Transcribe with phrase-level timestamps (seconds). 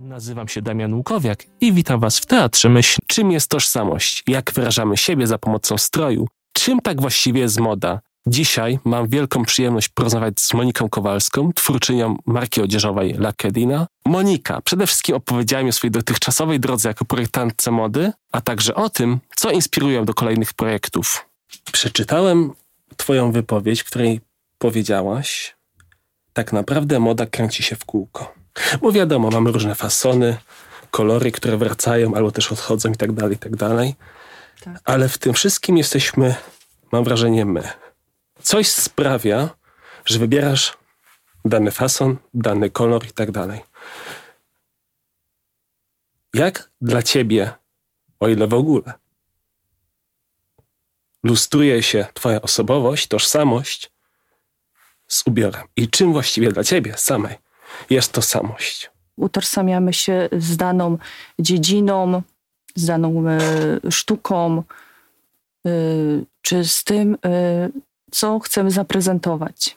[0.00, 2.98] Nazywam się Damian Łukowiak i witam Was w Teatrze Myśl.
[3.06, 4.22] Czym jest tożsamość?
[4.26, 6.28] Jak wyrażamy siebie za pomocą stroju?
[6.52, 8.00] Czym tak właściwie jest moda?
[8.26, 13.86] Dzisiaj mam wielką przyjemność porozmawiać z Moniką Kowalską, twórczynią marki odzieżowej Lakedina.
[14.06, 18.90] Monika przede wszystkim opowiedziała mi o swojej dotychczasowej drodze jako projektantce mody, a także o
[18.90, 21.28] tym, co inspiruje do kolejnych projektów.
[21.72, 22.52] Przeczytałem
[22.96, 24.20] Twoją wypowiedź, w której
[24.58, 25.56] powiedziałaś,
[26.32, 28.39] tak naprawdę moda kręci się w kółko.
[28.80, 30.36] Bo wiadomo, mamy różne fasony,
[30.90, 33.94] kolory, które wracają albo też odchodzą i tak dalej, i tak dalej.
[34.64, 34.80] Tak.
[34.84, 36.34] Ale w tym wszystkim jesteśmy,
[36.92, 37.68] mam wrażenie, my.
[38.42, 39.48] Coś sprawia,
[40.04, 40.76] że wybierasz
[41.44, 43.60] dany fason, dany kolor i tak dalej.
[46.34, 47.52] Jak dla ciebie,
[48.20, 48.92] o ile w ogóle,
[51.22, 53.90] lustruje się twoja osobowość, tożsamość
[55.08, 55.66] z ubiorem?
[55.76, 57.49] I czym właściwie dla ciebie samej
[57.90, 58.90] jest tożsamość?
[59.16, 60.98] Utożsamiamy się z daną
[61.38, 62.22] dziedziną,
[62.74, 63.40] z daną e,
[63.90, 64.62] sztuką,
[65.66, 65.70] e,
[66.42, 67.68] czy z tym, e,
[68.10, 69.76] co chcemy zaprezentować.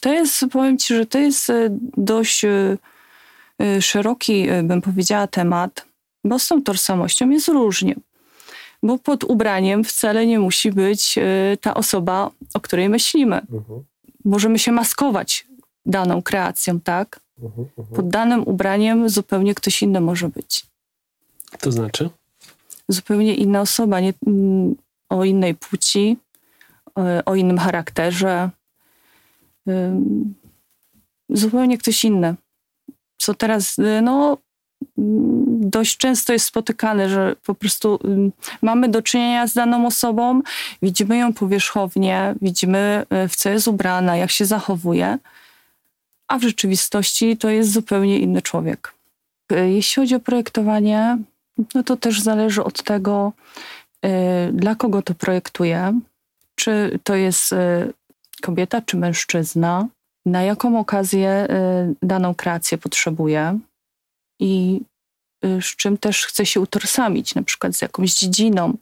[0.00, 1.52] To jest, powiem Ci, że to jest
[1.96, 2.42] dość
[3.80, 5.86] szeroki, bym powiedziała, temat,
[6.24, 7.94] bo z tą tożsamością jest różnie.
[8.82, 11.18] Bo pod ubraniem wcale nie musi być
[11.60, 13.40] ta osoba, o której myślimy.
[14.24, 15.46] Możemy się maskować
[15.86, 17.20] daną kreacją, tak?
[17.94, 20.66] Pod danym ubraniem zupełnie ktoś inny może być.
[21.60, 22.10] To znaczy?
[22.88, 24.76] Zupełnie inna osoba, nie, mm,
[25.08, 26.16] o innej płci,
[26.94, 28.50] o, o innym charakterze.
[31.28, 32.34] Zupełnie ktoś inny.
[33.18, 34.38] Co teraz, y, no,
[35.46, 37.98] dość często jest spotykane, że po prostu
[38.62, 40.42] mamy do czynienia z daną osobą,
[40.82, 45.18] widzimy ją powierzchownie, widzimy y, w co jest ubrana, jak się zachowuje,
[46.30, 48.94] a w rzeczywistości to jest zupełnie inny człowiek.
[49.52, 51.18] Y, Jeśli chodzi o projektowanie,
[51.74, 53.32] no to też zależy od tego,
[54.06, 56.00] y, dla kogo to projektuję.
[56.54, 57.56] Czy to jest y,
[58.42, 59.88] kobieta, czy mężczyzna,
[60.26, 61.48] na jaką okazję
[62.02, 63.58] daną kreację potrzebuje
[64.40, 64.80] i
[65.42, 68.74] z czym też chce się utożsamić, na przykład z jakąś dziedziną,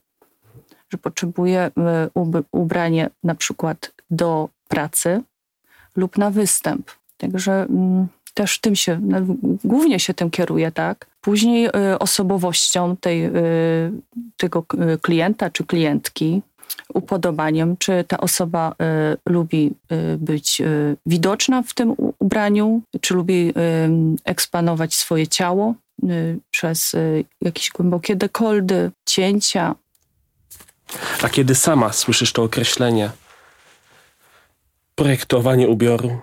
[0.89, 1.71] że potrzebuje
[2.13, 5.21] ub- ubranie na przykład do pracy
[5.95, 6.91] lub na występ.
[7.19, 9.01] Także mm, też tym się,
[9.63, 11.07] głównie się tym kieruje, tak?
[11.21, 13.31] Później y, osobowością tej, y,
[14.37, 16.41] tego y, klienta czy klientki,
[16.93, 23.53] upodobaniem, czy ta osoba y, lubi y, być y, widoczna w tym ubraniu, czy lubi
[24.25, 25.73] eksponować swoje ciało
[26.51, 26.95] przez
[27.41, 29.75] jakieś głębokie dekoldy, cięcia.
[31.23, 33.09] A kiedy sama słyszysz to określenie
[34.95, 36.19] projektowanie ubioru,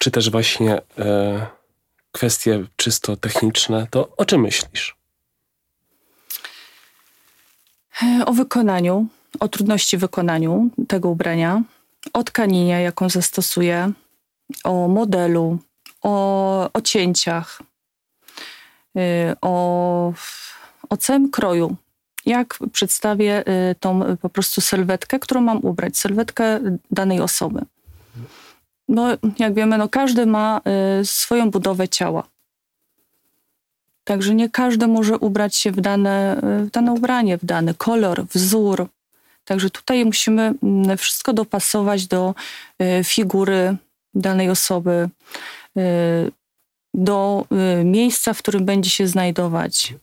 [0.00, 1.46] czy też właśnie e,
[2.12, 4.96] kwestie czysto techniczne, to o czym myślisz?
[8.02, 9.06] E, O wykonaniu,
[9.40, 11.62] o trudności wykonaniu tego ubrania,
[12.12, 13.92] o tkaninie, jaką zastosuję,
[14.64, 15.58] o modelu,
[16.02, 17.62] o, o cięciach,
[18.96, 19.00] y,
[19.40, 20.12] o,
[20.90, 21.76] o całym kroju.
[22.26, 26.60] Jak przedstawię y, tą po prostu sylwetkę, którą mam ubrać, sylwetkę
[26.90, 27.60] danej osoby.
[28.90, 29.06] No,
[29.38, 30.60] jak wiemy, no, każdy ma
[31.00, 32.22] y, swoją budowę ciała.
[34.04, 38.88] Także nie każdy może ubrać się w dane, w dane ubranie, w dany kolor, wzór.
[39.44, 42.34] Także tutaj musimy mm, wszystko dopasować do
[42.82, 43.76] y, figury
[44.14, 45.08] danej osoby,
[45.76, 46.32] y,
[46.94, 47.46] do
[47.80, 49.94] y, miejsca, w którym będzie się znajdować.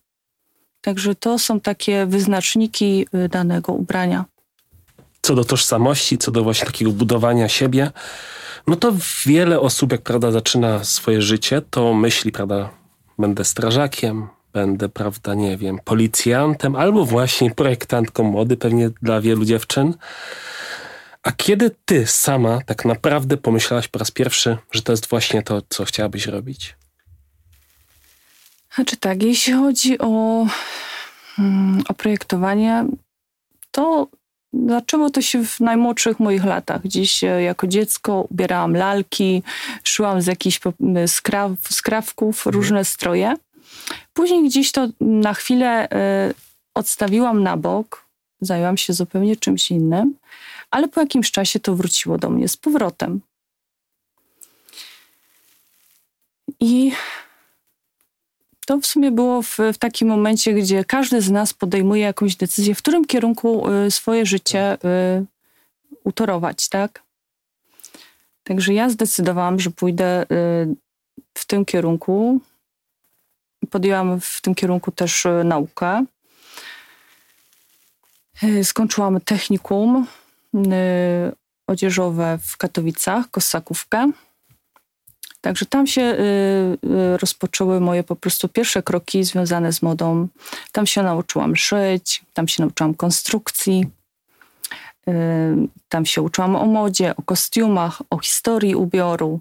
[0.81, 4.25] Także to są takie wyznaczniki y, danego ubrania.
[5.27, 7.91] Co do tożsamości, co do właśnie takiego budowania siebie,
[8.67, 8.93] no to
[9.25, 12.69] wiele osób, jak prawda, zaczyna swoje życie, to myśli, prawda,
[13.19, 19.93] będę strażakiem, będę, prawda, nie wiem, policjantem albo właśnie projektantką mody, pewnie dla wielu dziewczyn.
[21.23, 25.61] A kiedy ty sama tak naprawdę pomyślałaś po raz pierwszy, że to jest właśnie to,
[25.69, 26.75] co chciałabyś robić?
[28.75, 30.45] Znaczy tak, jeśli chodzi o,
[31.39, 32.85] mm, o projektowanie,
[33.71, 34.07] to
[34.53, 36.81] zaczęło to się w najmłodszych moich latach.
[36.81, 39.43] Gdzieś e, jako dziecko ubierałam lalki,
[39.83, 40.59] szyłam z jakichś
[41.07, 43.33] skraw, skrawków różne stroje.
[44.13, 46.33] Później gdzieś to na chwilę e,
[46.73, 48.05] odstawiłam na bok,
[48.41, 50.15] zajęłam się zupełnie czymś innym,
[50.71, 53.21] ale po jakimś czasie to wróciło do mnie z powrotem.
[56.59, 56.91] I
[58.67, 62.75] to w sumie było w, w takim momencie, gdzie każdy z nas podejmuje jakąś decyzję,
[62.75, 65.25] w którym kierunku y, swoje życie y,
[66.03, 67.03] utorować, tak?
[68.43, 70.25] Także ja zdecydowałam, że pójdę y,
[71.33, 72.41] w tym kierunku,
[73.69, 76.05] podjęłam w tym kierunku też naukę.
[78.63, 80.07] Skończyłam technikum
[81.67, 84.11] odzieżowe w Katowicach, Kosakówkę.
[85.47, 86.17] Także tam się
[87.17, 90.27] rozpoczęły moje po prostu pierwsze kroki związane z modą.
[90.71, 93.85] Tam się nauczyłam szyć, tam się nauczyłam konstrukcji.
[95.89, 99.39] Tam się uczyłam o modzie, o kostiumach, o historii ubioru.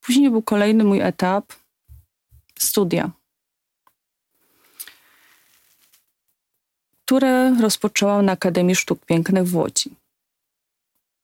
[0.00, 1.52] Później był kolejny mój etap
[2.58, 3.10] studia,
[7.04, 9.90] które rozpoczęłam na Akademii Sztuk Pięknych w Łodzi.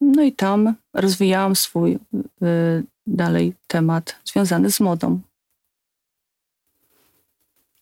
[0.01, 1.99] No i tam rozwijałam swój
[2.43, 5.21] y, dalej temat związany z modą.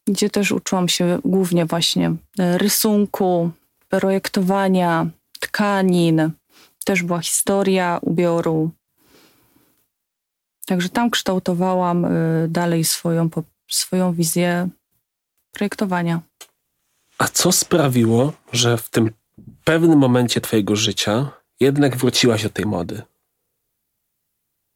[0.07, 3.51] Gdzie też uczyłam się głównie właśnie rysunku,
[3.89, 5.07] projektowania,
[5.41, 6.31] tkanin,
[6.85, 8.71] też była historia ubioru.
[10.67, 13.31] Także tam kształtowałam y, dalej swoją,
[13.71, 14.69] swoją wizję
[15.53, 16.21] projektowania.
[17.19, 19.11] A co sprawiło, że w tym
[19.65, 21.31] pewnym momencie Twojego życia
[21.61, 23.03] jednak wróciłaś do tej mody?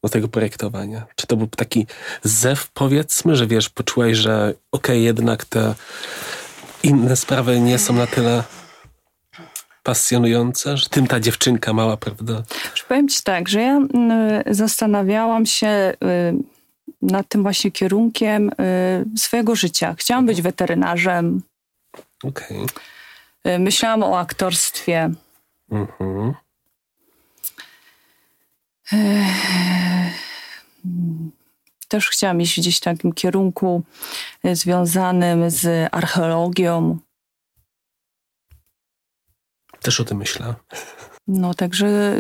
[0.05, 1.07] Do tego projektowania?
[1.17, 1.87] Czy to był taki
[2.23, 5.75] zew, powiedzmy, że wiesz, poczułaś, że okej, okay, jednak te
[6.83, 8.45] inne sprawy nie są na tyle
[9.83, 12.43] pasjonujące, że tym ta dziewczynka mała, prawda?
[12.89, 13.79] Powiem ci tak, że ja
[14.49, 15.97] y, zastanawiałam się y,
[17.03, 19.95] nad tym właśnie kierunkiem y, swojego życia.
[19.99, 21.43] Chciałam być weterynarzem.
[22.25, 22.59] Okej.
[23.45, 23.59] Okay.
[23.59, 25.11] Myślałam o aktorstwie.
[25.71, 26.35] Mhm.
[31.89, 33.83] Też chciałam iść gdzieś w takim kierunku
[34.53, 36.99] związanym z archeologią.
[39.81, 40.55] Też o tym myślę.
[41.29, 42.17] No, także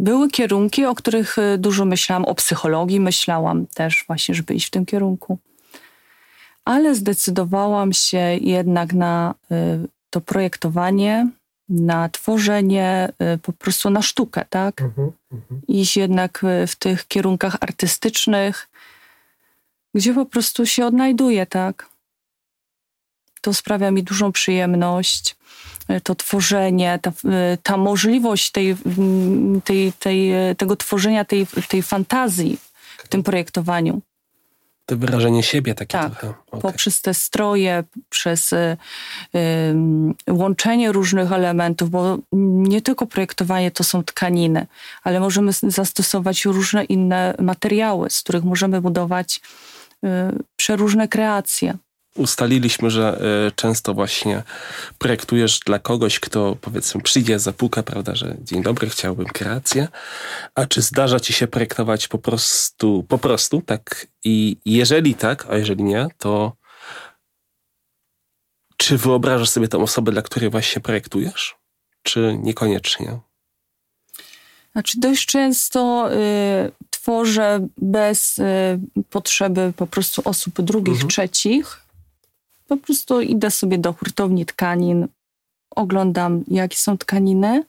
[0.00, 2.24] były kierunki, o których y, dużo myślałam.
[2.24, 5.38] O psychologii myślałam też właśnie, żeby iść w tym kierunku.
[6.64, 11.28] Ale zdecydowałam się jednak na y, to projektowanie,
[11.70, 14.80] na tworzenie, y, po prostu na sztukę, tak?
[14.80, 15.60] Mhm, mhm.
[15.68, 18.68] Iść jednak w tych kierunkach artystycznych,
[19.94, 21.88] gdzie po prostu się odnajduję, tak?
[23.40, 25.36] To sprawia mi dużą przyjemność.
[25.88, 27.12] E, to tworzenie, ta,
[27.62, 28.76] ta możliwość tej,
[29.64, 32.58] tej, tej, tego tworzenia tej, tej fantazji
[32.98, 34.02] w tym projektowaniu.
[34.90, 36.34] To wyrażenie siebie takie tak, trochę.
[36.46, 36.60] Okay.
[36.60, 38.76] Poprzez te stroje, przez y,
[39.36, 44.66] y, łączenie różnych elementów, bo nie tylko projektowanie to są tkaniny,
[45.02, 49.40] ale możemy zastosować różne inne materiały, z których możemy budować
[50.04, 50.08] y,
[50.56, 51.78] przeróżne kreacje
[52.16, 54.42] ustaliliśmy, że y, często właśnie
[54.98, 59.88] projektujesz dla kogoś, kto powiedzmy przyjdzie, zapuka, prawda, że dzień dobry, chciałbym kreację.
[60.54, 64.06] A czy zdarza ci się projektować po prostu, po prostu, tak?
[64.24, 66.60] I jeżeli tak, a jeżeli nie, to
[68.76, 71.56] czy wyobrażasz sobie tą osobę, dla której właśnie projektujesz?
[72.02, 73.18] Czy niekoniecznie?
[74.72, 76.16] Znaczy dość często y,
[76.90, 78.42] tworzę bez y,
[79.10, 81.08] potrzeby po prostu osób drugich, mhm.
[81.08, 81.79] trzecich.
[82.70, 85.08] Po prostu idę sobie do hurtowni tkanin,
[85.70, 87.64] oglądam, jakie są tkaniny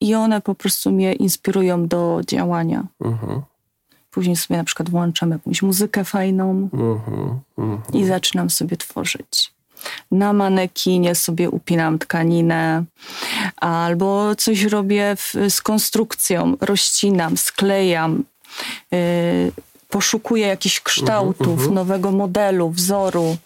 [0.00, 2.84] i one po prostu mnie inspirują do działania.
[3.00, 3.42] Mhm.
[4.10, 7.40] Później sobie na przykład włączam jakąś muzykę fajną mhm.
[7.58, 7.94] Mhm.
[8.02, 9.52] i zaczynam sobie tworzyć.
[10.10, 12.84] Na manekinie sobie upinam tkaninę,
[13.56, 18.24] albo coś robię w, z konstrukcją, rozcinam, sklejam,
[18.90, 18.98] yy,
[19.88, 23.36] poszukuję jakichś kształtów, nowego modelu, wzoru.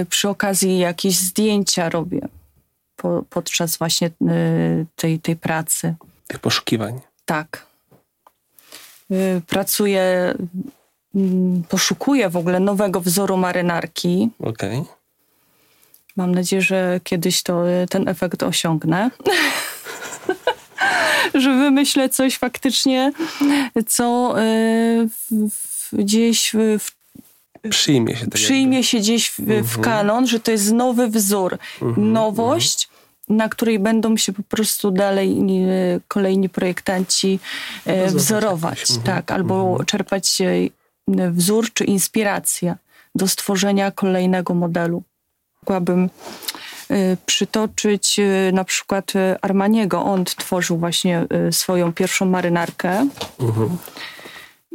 [0.00, 2.20] Y, przy okazji jakieś zdjęcia robię
[2.96, 5.94] po, podczas właśnie y, tej, tej pracy.
[6.26, 7.00] Tych poszukiwań.
[7.24, 7.66] Tak.
[9.10, 10.34] Y, pracuję,
[11.14, 14.30] mm, poszukuję w ogóle nowego wzoru marynarki.
[14.40, 14.78] Okej.
[14.78, 14.92] Okay.
[16.16, 19.10] Mam nadzieję, że kiedyś to ten efekt osiągnę.
[21.34, 23.12] że wymyślę coś faktycznie,
[23.86, 24.34] co
[25.08, 26.97] w, w, gdzieś w
[27.70, 29.84] przyjmie się, tak przyjmie się gdzieś w, w, mhm.
[29.84, 32.12] kanon, że to jest nowy wzór, mhm.
[32.12, 32.88] nowość,
[33.28, 37.38] na której będą się po prostu dalej e, kolejni projektanci
[37.86, 39.02] e, wzorować, mhm.
[39.02, 40.70] tak, albo czerpać e,
[41.30, 42.76] wzór czy inspirację
[43.14, 45.02] do stworzenia kolejnego modelu.
[45.62, 46.10] Mogłabym
[47.26, 48.20] przytoczyć
[48.52, 49.12] na przykład
[49.42, 50.04] Armaniego.
[50.04, 53.08] On tworzył właśnie swoją pierwszą marynarkę.
[53.40, 53.78] Mhm.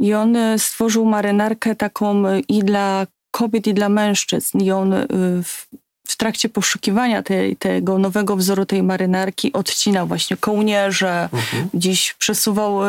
[0.03, 4.57] I on e, stworzył marynarkę taką e, i dla kobiet, i dla mężczyzn.
[4.57, 5.07] I on e,
[5.43, 5.67] w,
[6.07, 11.69] w trakcie poszukiwania tej, tego nowego wzoru tej marynarki odcinał właśnie kołnierze, mhm.
[11.73, 12.79] gdzieś przesuwał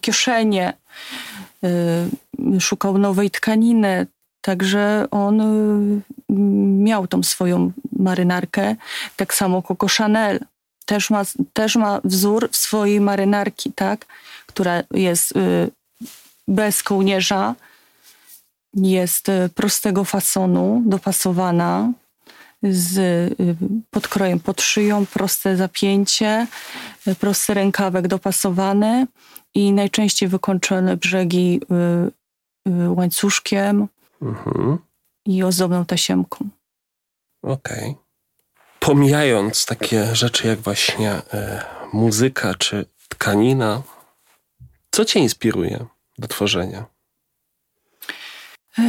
[0.00, 0.72] kieszenie,
[2.60, 4.06] szukał nowej tkaniny.
[4.40, 5.42] Także on
[6.84, 8.76] miał tą swoją marynarkę,
[9.16, 10.40] tak samo Coco Chanel.
[10.86, 14.06] Też ma, też ma wzór swojej marynarki, tak?
[14.46, 15.34] która jest
[16.48, 17.54] bez kołnierza,
[18.74, 21.92] jest y, prostego fasonu, dopasowana,
[22.62, 23.34] z
[23.90, 26.46] podkrojem pod szyją, proste zapięcie,
[27.20, 29.06] prosty rękawek dopasowany
[29.54, 31.60] i najczęściej wykończone brzegi
[32.96, 33.88] łańcuszkiem
[34.22, 34.78] mhm.
[35.26, 36.48] i ozdobną tasiemką.
[37.42, 37.90] Okej.
[37.90, 37.94] Okay.
[38.80, 43.82] Pomijając takie rzeczy jak właśnie e, muzyka czy tkanina,
[44.90, 45.86] co cię inspiruje
[46.18, 46.84] do tworzenia?
[48.78, 48.82] E,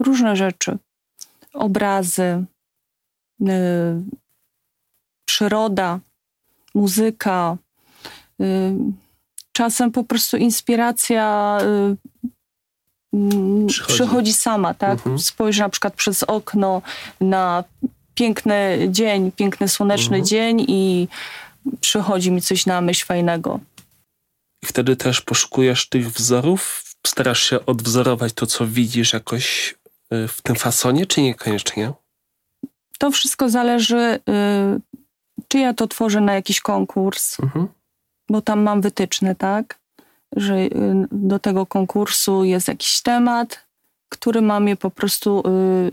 [0.00, 0.78] różne rzeczy.
[1.52, 2.44] Obrazy,
[3.48, 4.02] e,
[5.24, 6.00] przyroda,
[6.74, 7.56] muzyka.
[8.40, 8.44] E,
[9.52, 11.58] czasem po prostu inspiracja
[13.68, 13.94] przychodzi.
[13.94, 14.92] przychodzi, sama, tak?
[14.92, 15.18] Mhm.
[15.18, 16.82] Spojrzę na przykład przez okno
[17.20, 17.64] na
[18.14, 20.24] piękny dzień, piękny słoneczny mhm.
[20.24, 21.08] dzień i
[21.80, 23.60] przychodzi mi coś na myśl fajnego.
[24.62, 26.84] I wtedy też poszukujesz tych wzorów?
[27.06, 29.74] Starasz się odwzorować to, co widzisz jakoś
[30.12, 31.92] y, w tym fasonie, czy niekoniecznie?
[32.98, 37.68] To wszystko zależy, y, czy ja to tworzę na jakiś konkurs, mhm.
[38.28, 39.78] bo tam mam wytyczne, tak?
[40.36, 40.70] Że y,
[41.12, 43.66] do tego konkursu jest jakiś temat,
[44.08, 45.42] który ma mnie po prostu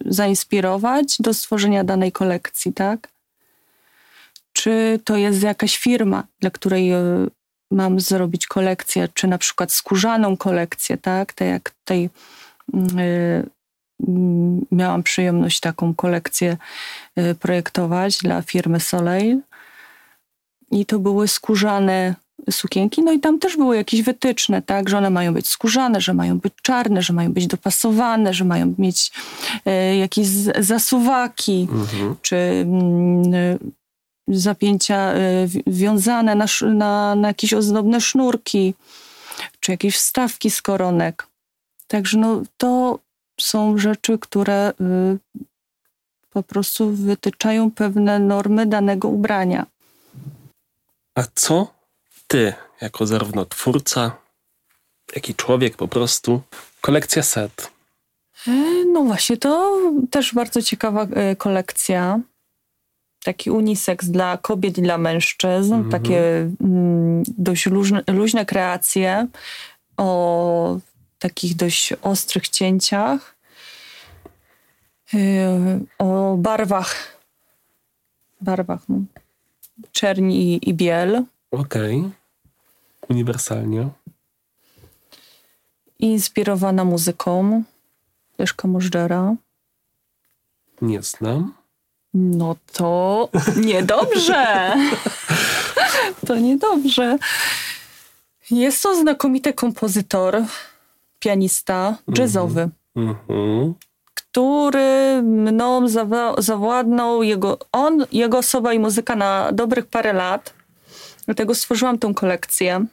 [0.06, 3.08] zainspirować do stworzenia danej kolekcji, tak?
[4.54, 6.92] Czy to jest jakaś firma, dla której
[7.72, 11.34] mam zrobić kolekcję, czy na przykład skórzaną kolekcję, tak?
[11.34, 12.10] Tak jak tutaj
[12.74, 13.50] y,
[14.72, 16.58] miałam przyjemność taką kolekcję
[17.20, 19.40] y, projektować dla firmy Soleil.
[20.72, 22.16] I to były skórzane
[22.52, 26.14] sukienki, no i tam też były jakieś wytyczne, tak, że one mają być skórzane, że
[26.14, 29.12] mają być czarne, że mają być dopasowane, że mają mieć
[29.68, 30.28] y, jakieś
[30.60, 32.16] zasuwaki, mhm.
[32.22, 33.85] czy y,
[34.28, 38.74] zapięcia y, wiązane na, na, na jakieś ozdobne sznurki,
[39.60, 41.28] czy jakieś wstawki z koronek.
[41.88, 43.00] Także no, to
[43.42, 45.18] są rzeczy, które y,
[46.30, 49.66] po prostu wytyczają pewne normy danego ubrania.
[51.16, 51.74] A co
[52.28, 54.18] ty, jako zarówno twórca,
[55.16, 56.42] jak i człowiek po prostu,
[56.82, 57.72] kolekcja set?
[58.48, 58.52] E,
[58.86, 62.20] no właśnie, to też bardzo ciekawa e, kolekcja
[63.26, 65.92] taki unisex dla kobiet i dla mężczyzn, mm -hmm.
[65.92, 69.28] takie mm, dość luźne, luźne kreacje
[69.98, 70.80] o
[71.20, 73.36] takich dość ostrych cięciach,
[75.14, 75.20] yy,
[75.98, 77.18] o barwach,
[78.42, 78.98] barwach no,
[79.92, 81.24] czerni i, i biel.
[81.52, 82.12] Okej, okay.
[83.10, 83.90] uniwersalnie.
[86.00, 87.64] Inspirowana muzyką
[88.38, 89.36] Leszka Możdżera.
[90.82, 91.54] Nie znam.
[92.16, 94.74] No to niedobrze.
[96.28, 97.18] to niedobrze.
[98.52, 100.44] Jest to znakomity kompozytor,
[101.20, 103.74] pianista jazzowy, mm -hmm.
[104.14, 110.54] który mną zawa zawładnął, jego, on, jego osoba i muzyka na dobrych parę lat.
[111.26, 112.86] Dlatego stworzyłam tą kolekcję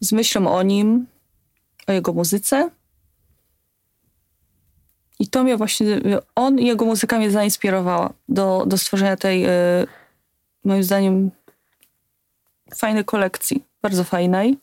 [0.00, 1.06] z myślą o nim,
[1.86, 2.70] o jego muzyce
[5.24, 5.86] i to mnie właśnie,
[6.34, 9.86] on i jego muzyka mnie zainspirowała do, do stworzenia tej, y,
[10.64, 11.30] moim zdaniem,
[12.76, 13.64] fajnej kolekcji.
[13.82, 14.58] Bardzo fajnej.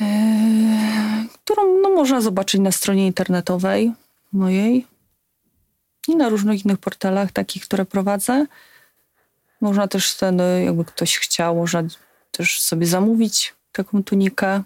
[0.00, 0.04] Y,
[1.44, 3.92] którą no, można zobaczyć na stronie internetowej
[4.32, 4.86] mojej
[6.08, 8.46] i na różnych innych portalach, takich, które prowadzę.
[9.60, 11.82] Można też ten, jakby ktoś chciał, można
[12.30, 14.62] też sobie zamówić taką tunikę.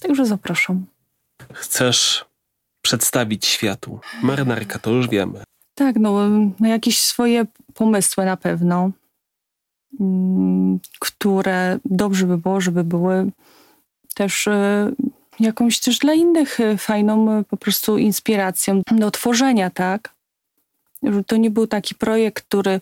[0.00, 0.86] Także zapraszam
[1.52, 2.24] chcesz
[2.82, 4.00] przedstawić światu?
[4.22, 5.42] Marynarka, to już wiemy.
[5.74, 6.28] Tak, no,
[6.60, 8.90] no jakieś swoje pomysły na pewno,
[10.00, 13.30] mm, które dobrze by było, żeby były
[14.14, 14.94] też y,
[15.40, 20.14] jakąś też dla innych y, fajną y, po prostu inspiracją do tworzenia, tak?
[21.26, 22.80] To nie był taki projekt, który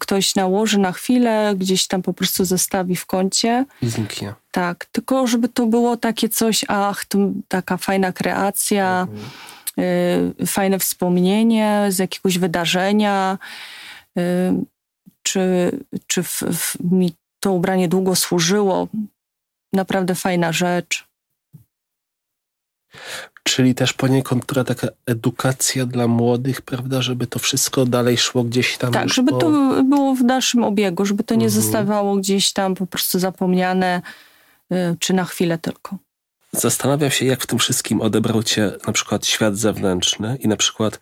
[0.00, 3.64] ktoś nałoży na chwilę, gdzieś tam po prostu zostawi w kącie.
[3.82, 4.34] I zniknie.
[4.50, 7.04] Tak, tylko żeby to było takie coś, ach,
[7.48, 9.30] taka fajna kreacja, mhm.
[10.40, 13.38] y, fajne wspomnienie z jakiegoś wydarzenia,
[14.18, 14.22] y,
[15.22, 15.70] czy,
[16.06, 18.88] czy w, w, mi to ubranie długo służyło.
[19.72, 21.08] Naprawdę fajna rzecz.
[23.46, 28.78] Czyli też poniekąd która taka edukacja dla młodych, prawda, żeby to wszystko dalej szło gdzieś
[28.78, 28.92] tam.
[28.92, 29.38] Tak, żeby po...
[29.38, 29.50] to
[29.84, 31.62] było w dalszym obiegu, żeby to nie mhm.
[31.62, 34.02] zostawało gdzieś tam po prostu zapomniane,
[34.72, 35.98] y, czy na chwilę tylko.
[36.52, 41.00] Zastanawiam się, jak w tym wszystkim odebrał cię na przykład świat zewnętrzny i na przykład,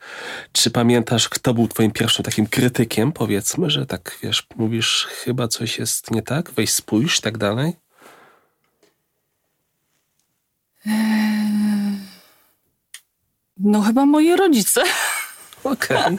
[0.53, 5.79] czy pamiętasz, kto był twoim pierwszym takim krytykiem, powiedzmy, że tak, wiesz, mówisz, chyba coś
[5.79, 7.73] jest nie tak, weź spójrz, tak dalej?
[13.57, 14.83] No chyba moi rodzice.
[15.65, 15.97] Okej.
[15.97, 16.17] Okay.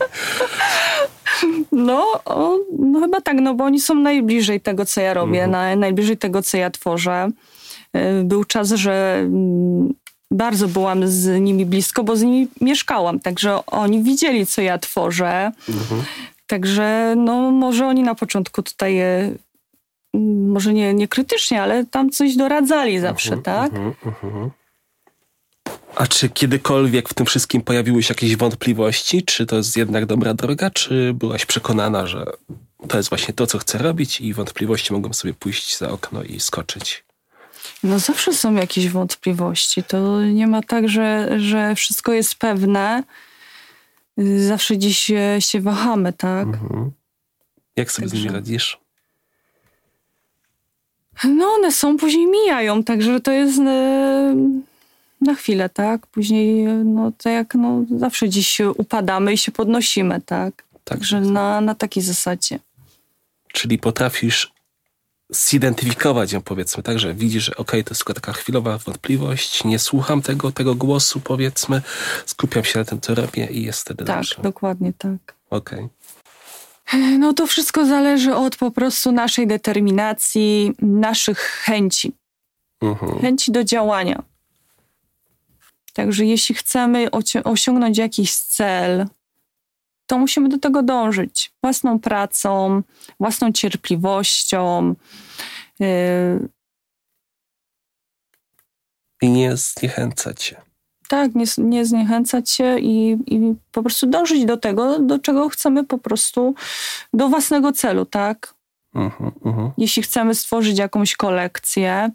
[1.71, 5.51] No, o, no chyba tak, no bo oni są najbliżej tego, co ja robię, mhm.
[5.51, 7.29] na, najbliżej tego, co ja tworzę.
[7.97, 9.93] Y, był czas, że mm,
[10.31, 15.51] bardzo byłam z nimi blisko, bo z nimi mieszkałam, także oni widzieli, co ja tworzę.
[15.69, 16.03] Mhm.
[16.47, 22.35] Także no może oni na początku tutaj mm, może nie, nie krytycznie, ale tam coś
[22.35, 23.73] doradzali zawsze, mhm, tak?
[23.73, 24.51] Mhm, mhm.
[25.95, 29.23] A czy kiedykolwiek w tym wszystkim pojawiły się jakieś wątpliwości?
[29.23, 30.69] Czy to jest jednak dobra droga?
[30.69, 32.25] Czy byłaś przekonana, że
[32.87, 36.39] to jest właśnie to, co chcę robić i wątpliwości mogą sobie pójść za okno i
[36.39, 37.03] skoczyć?
[37.83, 39.83] No zawsze są jakieś wątpliwości.
[39.83, 43.03] To nie ma tak, że, że wszystko jest pewne.
[44.37, 46.47] Zawsze się, się wahamy, tak?
[46.47, 46.91] Mhm.
[47.75, 48.21] Jak sobie także...
[48.21, 48.79] z nimi radzisz?
[51.23, 53.57] No one są, później mijają, także to jest...
[53.57, 54.74] Yy
[55.25, 56.07] na chwilę, tak?
[56.07, 60.63] Później, no to jak no, zawsze dziś upadamy i się podnosimy, tak?
[60.83, 61.29] Także tak.
[61.29, 62.59] na, na takiej zasadzie.
[63.47, 64.51] Czyli potrafisz
[65.29, 69.63] zidentyfikować ją, powiedzmy, tak, że widzisz, że okej, okay, to jest tylko taka chwilowa wątpliwość,
[69.63, 71.81] nie słucham tego, tego głosu, powiedzmy,
[72.25, 74.35] skupiam się na tym, co robię i jest wtedy tak, dobrze.
[74.35, 75.35] Tak, dokładnie tak.
[75.49, 75.79] Okej.
[75.79, 75.89] Okay.
[77.19, 82.13] No to wszystko zależy od po prostu naszej determinacji, naszych chęci.
[82.81, 83.19] Mhm.
[83.19, 84.23] Chęci do działania.
[85.95, 87.07] Także jeśli chcemy
[87.43, 89.05] osiągnąć jakiś cel,
[90.05, 92.81] to musimy do tego dążyć własną pracą,
[93.19, 94.95] własną cierpliwością.
[95.79, 96.49] Yy.
[99.21, 100.61] I nie zniechęcać się.
[101.07, 105.83] Tak, nie, nie zniechęcać się i, i po prostu dążyć do tego, do czego chcemy
[105.83, 106.55] po prostu,
[107.13, 108.53] do własnego celu, tak?
[108.93, 109.71] Uh -huh, uh -huh.
[109.77, 112.11] Jeśli chcemy stworzyć jakąś kolekcję,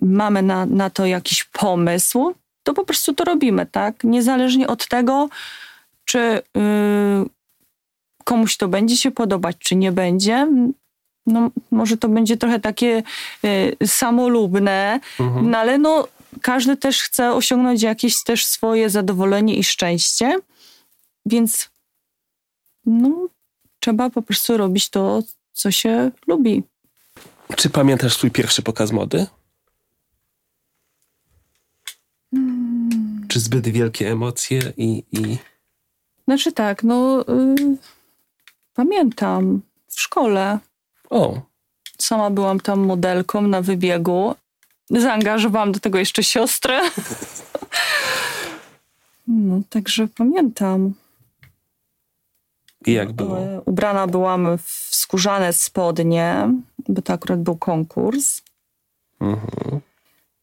[0.00, 4.04] mamy na, na to jakiś pomysł, to po prostu to robimy, tak?
[4.04, 5.28] Niezależnie od tego,
[6.04, 6.18] czy
[6.54, 7.26] yy,
[8.24, 10.48] komuś to będzie się podobać, czy nie będzie.
[11.26, 13.02] No, może to będzie trochę takie
[13.44, 15.50] y, samolubne, mhm.
[15.50, 16.08] no ale no,
[16.42, 20.38] każdy też chce osiągnąć jakieś też swoje zadowolenie i szczęście,
[21.26, 21.70] więc
[22.86, 23.28] no,
[23.80, 26.62] trzeba po prostu robić to, co się lubi.
[27.56, 29.26] Czy pamiętasz swój pierwszy pokaz mody?
[32.30, 33.26] Hmm.
[33.28, 35.04] Czy zbyt wielkie emocje i.
[35.12, 35.38] i...
[36.24, 37.24] Znaczy tak, no.
[37.28, 37.76] Y,
[38.74, 40.58] pamiętam w szkole.
[41.10, 41.40] O.
[41.98, 44.34] Sama byłam tam modelką na wybiegu.
[44.90, 46.80] Zaangażowałam do tego jeszcze siostrę.
[49.26, 50.94] no, także pamiętam.
[52.86, 53.38] I jak było?
[53.64, 56.52] Ubrana byłam w skórzane spodnie,
[56.88, 58.42] bo to akurat był konkurs.
[59.20, 59.80] Mhm.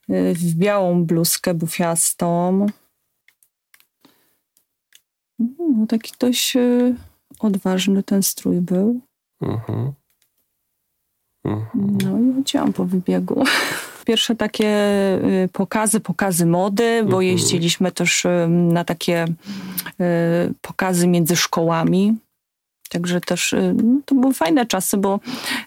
[0.09, 2.65] W białą bluzkę bufiastą.
[5.39, 6.95] No, taki dość e,
[7.39, 8.99] odważny ten strój był.
[9.41, 9.93] Mhm.
[11.45, 11.97] Mhm.
[12.03, 13.43] No i chodziłam po wybiegu.
[14.05, 17.23] Pierwsze takie e, pokazy, pokazy mody, bo mhm.
[17.23, 19.25] jeździliśmy też na takie
[20.61, 22.15] pokazy między szkołami.
[22.89, 25.19] Także też y, no, to były fajne czasy, bo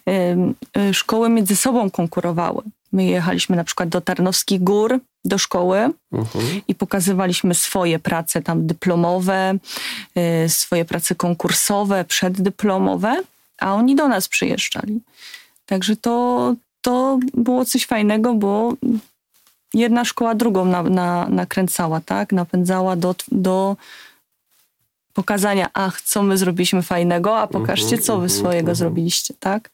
[0.09, 2.63] y, y, szkoły między sobą konkurowały.
[2.91, 6.61] My jechaliśmy na przykład do Tarnowskich Gór, do szkoły mhm.
[6.67, 9.57] i pokazywaliśmy swoje prace tam dyplomowe,
[10.47, 13.23] swoje prace konkursowe, przeddyplomowe,
[13.59, 15.01] a oni do nas przyjeżdżali.
[15.65, 18.73] Także to, to było coś fajnego, bo
[19.73, 22.31] jedna szkoła drugą na, na, nakręcała, tak?
[22.31, 23.77] Napędzała do, do
[25.13, 28.75] pokazania, ach, co my zrobiliśmy fajnego, a pokażcie, co wy mhm, swojego mhm.
[28.75, 29.69] zrobiliście, tak?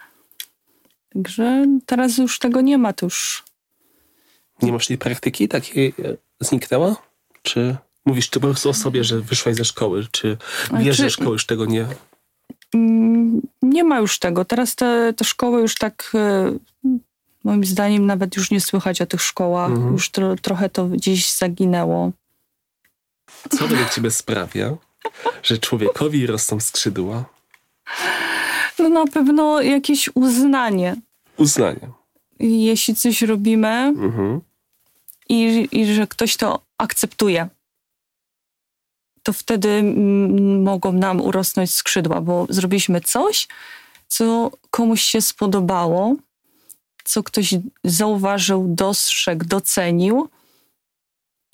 [1.13, 3.43] Także teraz już tego nie ma, to już...
[4.61, 5.93] Nie masz tej praktyki takiej e,
[6.39, 6.95] zniknęła?
[7.41, 10.07] Czy mówisz ty po prostu o sobie, że wyszłaś ze szkoły?
[10.11, 10.37] Czy
[10.79, 11.87] wiesz, że szkoły już tego nie...
[12.73, 14.45] Mm, nie ma już tego.
[14.45, 16.51] Teraz te, te szkoły już tak e,
[17.43, 19.71] moim zdaniem nawet już nie słychać o tych szkołach.
[19.71, 19.93] Mhm.
[19.93, 22.11] Już tro, trochę to gdzieś zaginęło.
[23.49, 24.77] Co według ciebie sprawia,
[25.43, 27.25] że człowiekowi rosną skrzydła?
[28.79, 30.95] No na pewno jakieś uznanie.
[31.37, 31.89] Uznanie.
[32.39, 34.41] Jeśli coś robimy mhm.
[35.29, 37.49] i, i że ktoś to akceptuje,
[39.23, 39.83] to wtedy
[40.63, 43.47] mogą nam urosnąć skrzydła, bo zrobiliśmy coś,
[44.07, 46.15] co komuś się spodobało
[47.05, 50.29] co ktoś zauważył, dostrzegł, docenił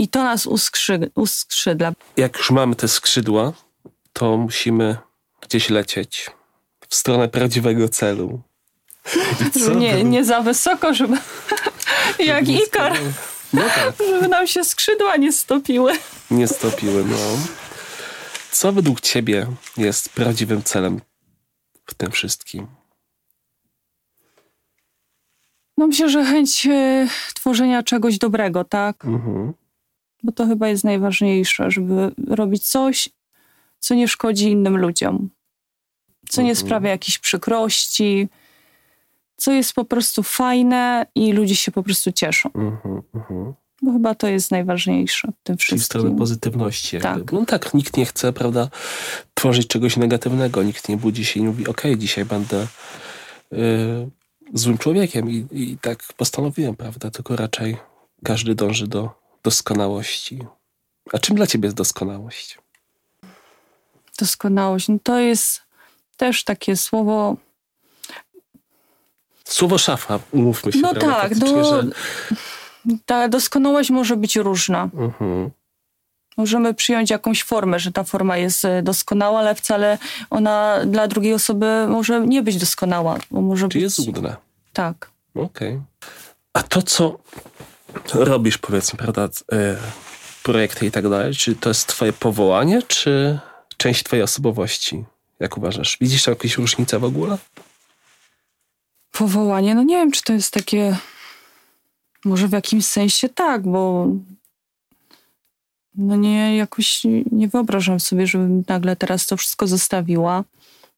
[0.01, 1.91] i to nas uskrzy, uskrzydla.
[2.17, 3.53] Jak już mamy te skrzydła,
[4.13, 4.97] to musimy
[5.41, 6.31] gdzieś lecieć
[6.89, 8.41] w stronę prawdziwego celu.
[9.79, 11.17] Nie, nie za wysoko, żeby
[12.19, 12.93] jak Ikar,
[13.53, 13.93] no tak.
[14.09, 15.93] żeby nam się skrzydła nie stopiły.
[16.31, 17.17] Nie stopiły, no.
[18.51, 21.01] Co według ciebie jest prawdziwym celem
[21.85, 22.67] w tym wszystkim?
[25.77, 29.05] No myślę, że chęć e, tworzenia czegoś dobrego, tak?
[29.05, 29.53] Mhm.
[30.23, 33.10] Bo to chyba jest najważniejsze, żeby robić coś,
[33.79, 35.29] co nie szkodzi innym ludziom.
[36.29, 36.65] Co nie Mhm.
[36.67, 38.29] sprawia jakichś przykrości,
[39.38, 42.49] co jest po prostu fajne i ludzie się po prostu cieszą.
[42.55, 43.53] Mhm, mhm.
[43.81, 46.17] Bo chyba to jest najważniejsze w tym Czyli w stronę wszystkim.
[46.19, 46.95] pozytywności.
[46.95, 47.19] Jakby.
[47.21, 47.31] Tak.
[47.31, 48.69] No tak, nikt nie chce, prawda,
[49.34, 50.63] tworzyć czegoś negatywnego.
[50.63, 52.67] Nikt nie budzi się i mówi, okej, dzisiaj będę
[53.53, 53.57] y,
[54.53, 57.77] złym człowiekiem i, i tak postanowiłem, prawda, tylko raczej
[58.23, 60.45] każdy dąży do doskonałości.
[61.13, 62.58] A czym dla ciebie jest doskonałość?
[64.19, 64.88] Doskonałość.
[64.88, 65.62] No to jest
[66.17, 67.36] też takie słowo.
[69.43, 71.88] Słowo szafa, umówmy się, No tak, faktycznie, no, że...
[73.06, 74.89] ta doskonałość może być różna.
[74.93, 75.49] Mhm.
[76.38, 79.97] Możemy przyjąć jakąś formę, że ta forma jest e, doskonała, ale wcale
[80.30, 83.17] ona dla drugiej osoby może nie być doskonała.
[83.32, 83.84] Bo może Czy być...
[83.84, 84.36] jest złudne?
[84.73, 85.10] Tak.
[85.36, 85.82] Okej.
[86.54, 87.17] A to, co
[88.13, 89.77] robisz, powiedzmy, prawda, e,
[90.43, 93.39] projekty i tak dalej, czy to jest twoje powołanie, czy
[93.77, 95.04] część twojej osobowości?
[95.39, 95.97] Jak uważasz?
[96.01, 97.38] Widzisz jakieś różnice w ogóle?
[99.12, 100.97] Powołanie, no nie wiem, czy to jest takie.
[102.25, 104.08] Może w jakimś sensie tak, bo.
[105.95, 107.01] No nie, jakoś
[107.32, 110.43] nie wyobrażam sobie, żebym nagle teraz to wszystko zostawiła.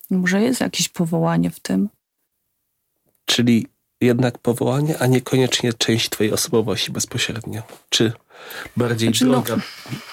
[0.10, 1.90] Może jest jakieś powołanie w tym.
[3.26, 3.68] Czyli
[4.06, 7.62] jednak powołanie, a niekoniecznie część twojej osobowości bezpośrednio?
[7.90, 8.14] Czy
[8.78, 9.62] bardziej Znaczy, no- droga,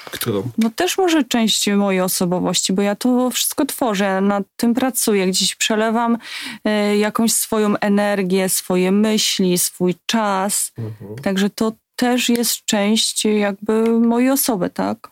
[0.05, 0.51] którą...
[0.59, 5.55] No też może część mojej osobowości, bo ja to wszystko tworzę, nad tym pracuję, gdzieś
[5.55, 6.19] przelewam
[6.65, 10.73] e, jakąś swoją energię, swoje myśli, swój czas.
[10.79, 11.17] Mhm.
[11.17, 15.11] Także to też jest część jakby mojej osoby, tak?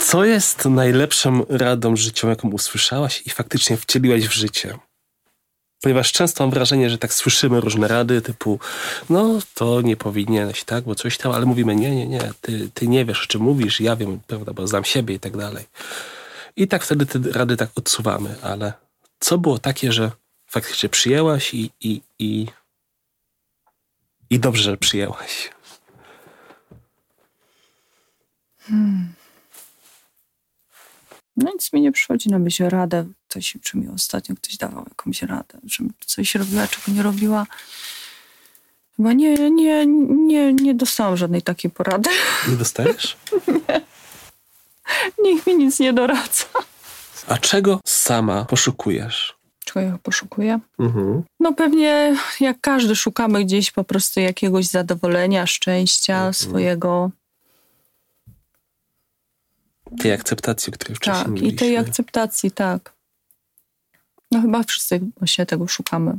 [0.00, 4.78] Co jest najlepszą radą życiową, jaką usłyszałaś i faktycznie wcieliłaś w życie?
[5.80, 8.58] Ponieważ często mam wrażenie, że tak słyszymy różne rady typu
[9.10, 12.88] no to nie powinieneś, tak, bo coś tam, ale mówimy nie, nie, nie, ty, ty
[12.88, 15.64] nie wiesz o czym mówisz, ja wiem, prawda, bo znam siebie i tak dalej.
[16.56, 18.72] I tak wtedy te rady tak odsuwamy, ale
[19.20, 20.10] co było takie, że
[20.46, 22.46] faktycznie przyjęłaś i, i, i,
[24.30, 25.50] i dobrze, że przyjęłaś?
[31.36, 33.06] No nic mi nie przychodzi na myśl radę.
[33.30, 37.46] Coś, czy mi ostatnio ktoś dawał jakąś radę, żebym coś robiła, czego nie robiła.
[38.96, 39.86] Chyba nie, nie,
[40.26, 42.10] nie, nie dostałam żadnej takiej porady.
[42.48, 43.16] Nie dostajesz?
[45.24, 46.44] Nikt mi nic nie doradza.
[47.28, 49.34] A czego sama poszukujesz?
[49.64, 50.60] Czego ja poszukuję?
[50.78, 51.22] Mhm.
[51.40, 56.34] No pewnie jak każdy szukamy gdzieś po prostu jakiegoś zadowolenia, szczęścia Mhm.
[56.34, 57.10] swojego.
[60.02, 61.58] Tej akceptacji, o której wcześniej Tak, i mówiliśmy.
[61.58, 62.92] tej akceptacji, tak.
[64.30, 66.18] No chyba wszyscy właśnie tego szukamy.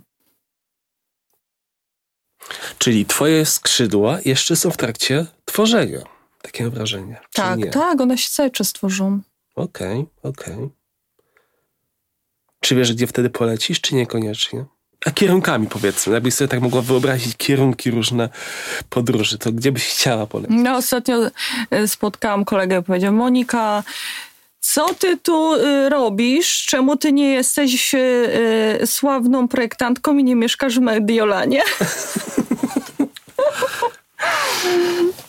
[2.78, 6.00] Czyli twoje skrzydła jeszcze są w trakcie tworzenia.
[6.42, 7.20] Takie wrażenie.
[7.34, 9.20] Tak, tak, one się cały czas tworzą.
[9.56, 10.70] Okej, okej.
[12.60, 14.66] Czy wiesz, gdzie wtedy polecisz, czy niekoniecznie?
[15.06, 18.30] A kierunkami powiedzmy, jakbyś sobie tak mogła wyobrazić kierunki różne
[18.90, 20.58] podróży, to gdzie byś chciała polecieć?
[20.60, 21.32] No ostatnio
[21.72, 23.84] e, spotkałam kolegę, powiedział Monika,
[24.62, 26.66] co ty tu y, robisz?
[26.66, 27.98] Czemu ty nie jesteś y,
[28.82, 31.62] y, sławną projektantką i nie mieszkasz w Mediolanie?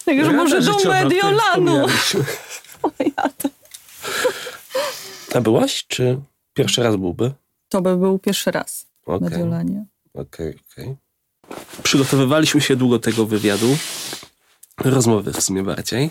[0.05, 1.87] Także może do Mediolanu.
[5.35, 6.19] A byłaś, czy
[6.55, 7.33] pierwszy raz byłby?
[7.69, 9.85] To by był pierwszy raz w Okej, Mediolanie.
[10.15, 10.97] okej, okej.
[11.83, 13.77] Przygotowywaliśmy się długo tego wywiadu,
[14.79, 16.11] rozmowy w sumie bardziej,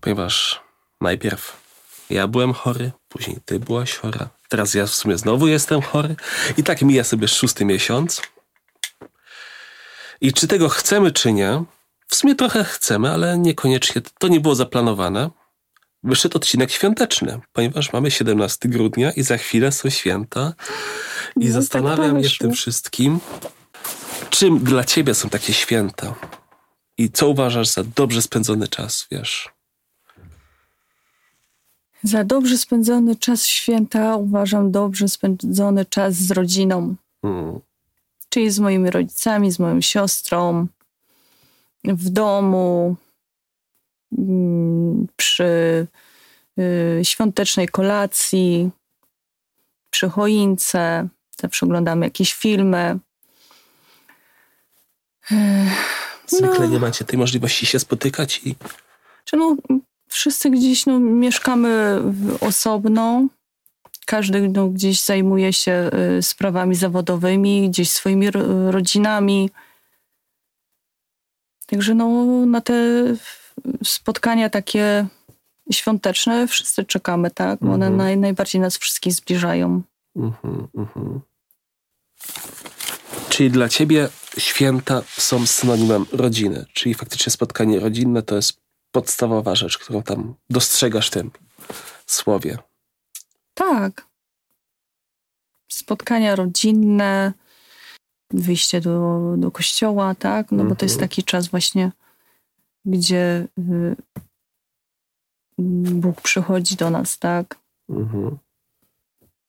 [0.00, 0.60] ponieważ
[1.00, 1.63] najpierw
[2.10, 6.16] ja byłem chory, później ty byłaś chora, teraz ja w sumie znowu jestem chory
[6.56, 8.22] i tak mija sobie szósty miesiąc.
[10.20, 11.64] I czy tego chcemy, czy nie?
[12.08, 14.02] W sumie trochę chcemy, ale niekoniecznie.
[14.18, 15.30] To nie było zaplanowane.
[16.02, 20.52] Wyszedł odcinek świąteczny, ponieważ mamy 17 grudnia i za chwilę są święta.
[21.40, 23.20] I No, zastanawiam tak się tym wszystkim,
[24.30, 26.14] czym dla ciebie są takie święta?
[26.98, 29.53] I co uważasz za dobrze spędzony czas, wiesz?
[32.04, 36.94] Za dobrze spędzony czas święta uważam dobrze spędzony czas z rodziną.
[37.22, 37.60] Hmm.
[38.28, 40.66] Czyli z moimi rodzicami, z moją siostrą,
[41.84, 42.96] w domu,
[44.18, 45.86] mm, przy
[46.58, 48.70] y, świątecznej kolacji,
[49.90, 51.08] przy choince,
[51.40, 52.98] zawsze oglądamy jakieś filmy.
[56.26, 58.54] Zwykle no, nie macie tej możliwości się spotykać i.
[59.24, 59.56] Czy no,
[60.14, 62.00] wszyscy gdzieś no, mieszkamy
[62.40, 63.26] osobno.
[64.06, 68.30] Każdy no, gdzieś zajmuje się y, sprawami zawodowymi, gdzieś swoimi
[68.70, 69.50] rodzinami.
[71.66, 72.74] Także no, na te
[73.84, 75.06] spotkania takie
[75.72, 77.62] świąteczne wszyscy czekamy, tak?
[77.62, 77.96] One mhm.
[77.96, 79.82] naj, najbardziej nas wszystkich zbliżają.
[80.16, 81.20] Mhm, mhm.
[83.28, 88.63] Czyli dla ciebie święta są synonimem rodziny, czyli faktycznie spotkanie rodzinne to jest
[88.94, 91.30] podstawowa rzecz, którą tam dostrzegasz w tym
[92.06, 92.58] słowie.
[93.54, 94.06] Tak.
[95.68, 97.32] Spotkania rodzinne,
[98.30, 100.52] wyjście do, do kościoła, tak?
[100.52, 101.08] No bo to jest mhm.
[101.08, 101.92] taki czas właśnie,
[102.84, 103.96] gdzie y,
[106.02, 107.58] Bóg przychodzi do nas, tak?
[107.88, 108.38] Mhm.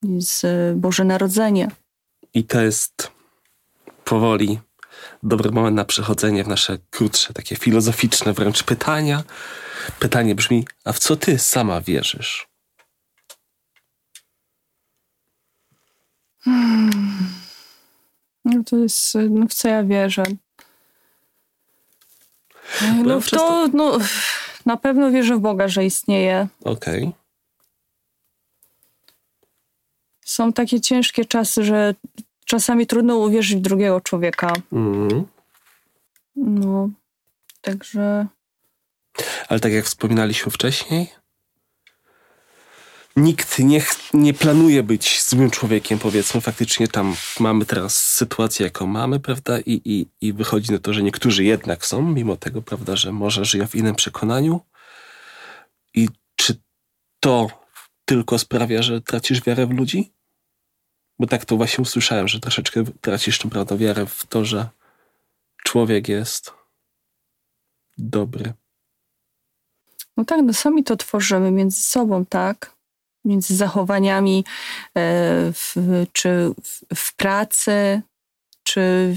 [0.03, 1.71] Jest y, Boże Narodzenie.
[2.33, 3.11] I to jest
[4.05, 4.59] powoli
[5.23, 9.23] dobry moment na przechodzenie w nasze krótsze, takie filozoficzne wręcz pytania.
[9.99, 12.47] Pytanie brzmi, a w co ty sama wierzysz?
[16.43, 17.29] Hmm.
[18.45, 20.23] No to jest, no w co ja wierzę?
[23.03, 23.97] No w to, no,
[24.65, 26.47] na pewno wierzę w Boga, że istnieje.
[26.63, 27.03] Okej.
[27.03, 27.25] Okay.
[30.25, 31.95] Są takie ciężkie czasy, że
[32.45, 34.53] czasami trudno uwierzyć drugiego człowieka.
[34.73, 35.25] Mm.
[36.35, 36.89] No,
[37.61, 38.27] także.
[39.47, 41.09] Ale tak jak wspominaliśmy wcześniej,
[43.15, 43.81] nikt nie,
[44.13, 46.41] nie planuje być złym człowiekiem, powiedzmy.
[46.41, 49.59] Faktycznie tam mamy teraz sytuację, jaką mamy, prawda?
[49.59, 53.45] I, i, I wychodzi na to, że niektórzy jednak są, mimo tego, prawda, że może
[53.45, 54.61] żyją w innym przekonaniu.
[55.93, 56.61] I czy
[57.19, 57.47] to
[58.05, 60.14] tylko sprawia, że tracisz wiarę w ludzi?
[61.19, 64.69] Bo tak to właśnie usłyszałem, że troszeczkę tracisz tą prawda wiarę w to, że
[65.63, 66.53] człowiek jest
[67.97, 68.53] dobry.
[70.17, 72.75] No tak, no sami to tworzymy między sobą, tak?
[73.25, 74.45] Między zachowaniami
[74.97, 75.01] e,
[75.53, 75.75] w,
[76.13, 78.01] czy w, w pracy,
[78.63, 79.15] czy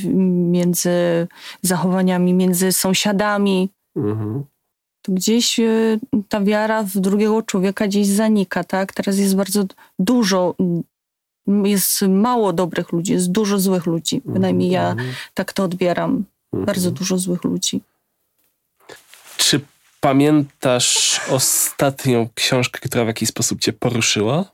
[0.50, 1.26] między
[1.62, 3.70] zachowaniami między sąsiadami.
[3.96, 4.44] Mhm.
[5.02, 8.92] To gdzieś e, ta wiara w drugiego człowieka gdzieś zanika, tak?
[8.92, 9.64] Teraz jest bardzo
[9.98, 10.54] dużo
[11.64, 14.22] jest mało dobrych ludzi, jest dużo złych ludzi.
[14.24, 15.12] Bynajmniej ja mhm.
[15.34, 16.24] tak to odbieram.
[16.52, 16.94] Bardzo mhm.
[16.94, 17.80] dużo złych ludzi.
[19.36, 19.60] Czy
[20.00, 24.44] pamiętasz ostatnią książkę, która w jakiś sposób cię poruszyła?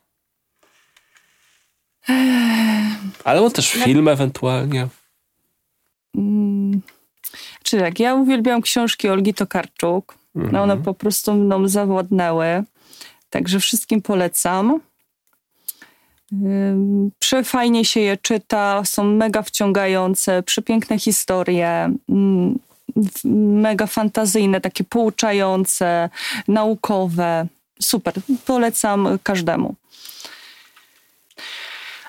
[3.25, 4.89] Albo też film ewentualnie.
[6.17, 6.83] Hmm.
[7.63, 10.15] Czy tak, ja uwielbiam książki Olgi Tokarczuk.
[10.35, 12.65] No one po prostu mną zawładnęły.
[13.31, 14.81] Także wszystkim polecam.
[17.19, 21.95] Przefajnie się je czyta, są mega wciągające, przepiękne historie,
[23.25, 26.11] mega fantazyjne, takie pouczające,
[26.49, 27.47] naukowe.
[27.81, 28.15] Super,
[28.47, 29.75] polecam każdemu.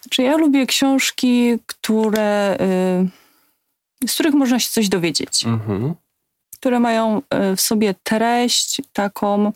[0.09, 2.57] Czy ja lubię książki, które,
[4.03, 5.93] y, z których można się coś dowiedzieć, mhm.
[6.59, 7.17] które mają
[7.51, 9.51] y, w sobie treść taką,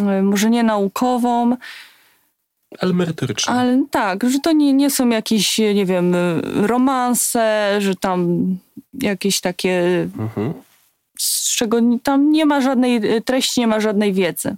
[0.00, 1.56] y, może nie naukową,
[2.78, 3.52] ale merytoryczne.
[3.52, 6.16] Ale tak, że to nie, nie są jakieś, nie wiem,
[6.66, 8.46] romanse, że tam
[8.94, 10.54] jakieś takie, mhm.
[11.18, 14.56] z czego tam nie ma żadnej treści, nie ma żadnej wiedzy.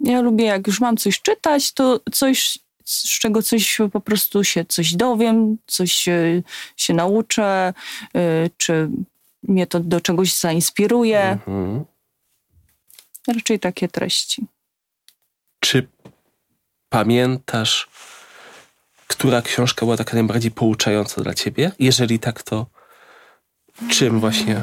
[0.00, 4.64] Ja lubię, jak już mam coś czytać, to coś, z czego coś po prostu się
[4.64, 6.42] coś dowiem, coś się,
[6.76, 7.74] się nauczę,
[8.56, 8.90] czy
[9.42, 11.20] mnie to do czegoś zainspiruje.
[11.20, 11.84] Mhm.
[13.28, 14.46] Raczej takie treści.
[15.60, 15.88] Czy
[16.94, 17.88] pamiętasz,
[19.06, 21.72] która książka była taka najbardziej pouczająca dla ciebie?
[21.78, 22.66] Jeżeli tak, to
[23.90, 24.60] czym właśnie,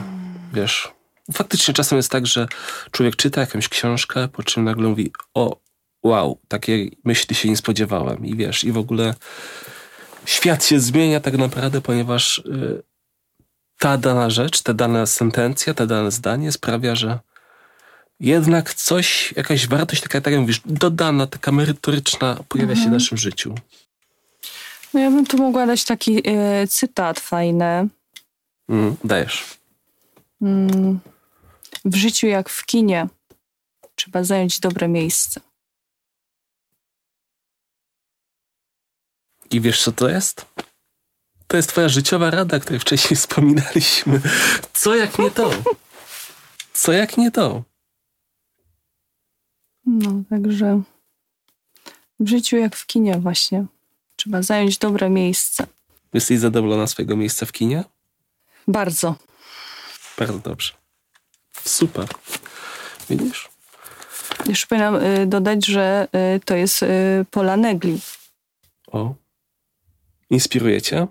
[0.54, 0.92] wiesz...
[1.34, 2.48] Faktycznie czasem jest tak, że
[2.92, 5.58] człowiek czyta jakąś książkę, po czym nagle mówi, o,
[6.04, 8.26] wow, takiej myśli się nie spodziewałem.
[8.26, 9.16] I wiesz, i w ogóle
[10.26, 12.84] świat się zmienia tak naprawdę, ponieważ y,
[13.80, 17.20] ta dana rzecz, ta dana sentencja, ta dane zdanie sprawia, że
[18.22, 22.84] jednak coś, jakaś wartość taka, tak jak mówisz, dodana, taka merytoryczna pojawia mhm.
[22.84, 23.56] się w naszym życiu.
[24.94, 27.88] No ja bym tu mogła dać taki e, cytat fajny.
[28.70, 29.44] Mm, dajesz.
[30.42, 31.00] Mm,
[31.86, 33.08] w życiu jak w kinie
[33.96, 35.42] trzeba zająć dobre miejsce.
[39.52, 40.46] I wiesz, co to jest?
[41.48, 44.22] To jest twoja życiowa rada, której wcześniej wspominaliśmy.
[44.74, 45.52] Co jak nie to?
[46.74, 47.71] Co jak nie to?
[49.86, 50.82] No, także
[52.20, 53.66] w życiu jak w kinie właśnie.
[54.16, 55.68] Trzeba zająć dobre miejsce.
[56.14, 57.84] Jesteś zadowolona swojego miejsca w kinie?
[58.68, 59.16] Bardzo.
[60.18, 60.74] Bardzo dobrze.
[61.66, 62.08] Super.
[63.10, 63.50] Widzisz?
[64.46, 66.88] Jeszcze powinnam y, dodać, że y, to jest y,
[67.32, 68.00] Pola Negli.
[68.88, 69.14] O.
[70.30, 71.08] Inspirujecie?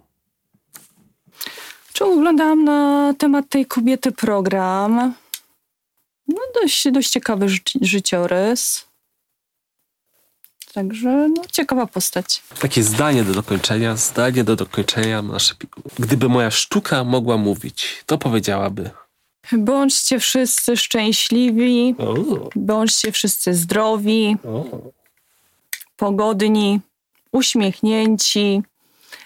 [1.92, 5.14] Czy oglądałam na temat tej kobiety program.
[6.30, 8.84] No dość, dość ciekawy ży życiorys.
[10.74, 12.42] Także no, ciekawa postać.
[12.60, 15.22] Takie zdanie do dokończenia, zdanie do dokończenia.
[15.22, 15.54] Nasze...
[15.98, 18.90] Gdyby moja sztuka mogła mówić, to powiedziałaby.
[19.52, 22.14] Bądźcie wszyscy szczęśliwi, O.
[22.56, 24.64] bądźcie wszyscy zdrowi, O.
[25.96, 26.80] pogodni,
[27.32, 28.62] uśmiechnięci,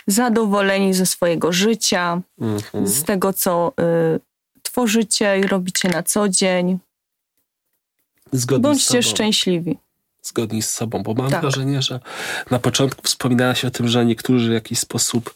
[0.06, 2.86] zadowoleni ze swojego życia, Mhm.
[2.88, 3.72] z tego, co
[4.16, 4.20] y,
[4.62, 6.78] tworzycie i robicie na co dzień.
[8.38, 9.78] Zgodni z Bądźcie szczęśliwi.
[10.22, 11.40] Zgodni z sobą, bo mam Tak.
[11.40, 12.00] wrażenie, że
[12.50, 15.34] na początku wspominałaś o tym, że niektórzy w jakiś sposób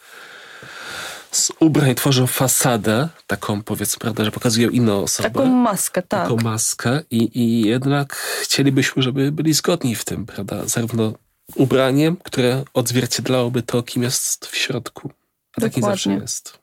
[1.30, 5.30] z ubrań tworzą fasadę, taką powiedzmy, prawda, że pokazują inną osobę.
[5.30, 6.22] Taką maskę, tak.
[6.22, 10.66] taką maskę i, i jednak chcielibyśmy, żeby byli zgodni w tym, prawda?
[10.66, 11.12] Zarówno
[11.54, 15.10] ubraniem, które odzwierciedlałoby to, kim jest w środku.
[15.56, 15.96] A tak nie Dokładnie.
[15.96, 16.57] zawsze jest.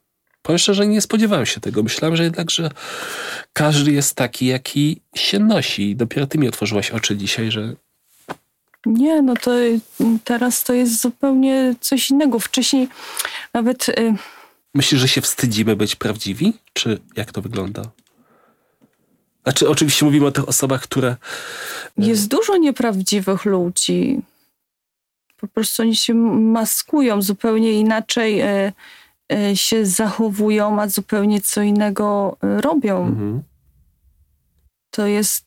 [0.46, 1.84] Powiem szczerze, nie spodziewałem się tego.
[1.84, 2.70] Myślałem, że jednak, że
[3.54, 5.96] każdy jest taki, jaki się nosi.
[5.96, 7.76] Dopiero ty mi otworzyłaś oczy dzisiaj, że
[8.86, 9.80] Nie, no to y,
[10.24, 12.40] teraz to jest zupełnie coś innego.
[12.40, 12.88] Wcześniej
[13.54, 14.16] nawet y,
[14.74, 16.54] myślisz, że się wstydzimy być prawdziwi?
[16.74, 17.82] Czy jak to wygląda?
[19.44, 21.16] Znaczy, oczywiście mówimy o tych osobach, które
[21.98, 24.20] jest dużo nieprawdziwych ludzi.
[25.38, 28.74] Po prostu oni się maskują, zupełnie inaczej y, y,
[29.56, 33.08] się zachowują, a zupełnie co innego y, robią.
[33.08, 33.44] Mhm.
[34.90, 35.46] To jest,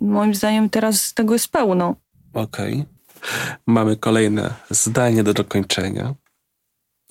[0.00, 1.96] moim zdaniem, teraz tego jest pełno.
[2.34, 2.84] Okej.
[3.66, 6.14] Mamy kolejne zdanie do dokończenia.